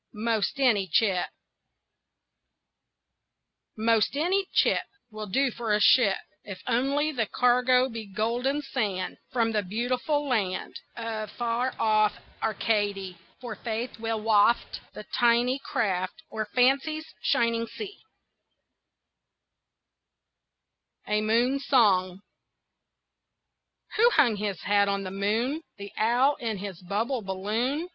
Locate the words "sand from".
8.63-9.51